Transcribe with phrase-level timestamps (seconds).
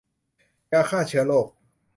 [0.71, 1.47] ยาฆ่าเชื้อโรค